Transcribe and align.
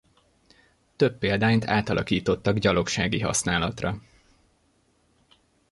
Több 0.95 1.17
példányt 1.17 1.65
átalakítottak 1.65 2.57
gyalogsági 2.57 3.19
használatra. 3.19 4.01